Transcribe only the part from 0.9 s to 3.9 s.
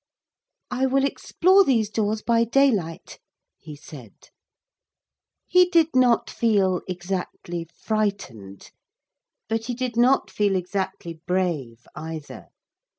explore these doors by daylight,' he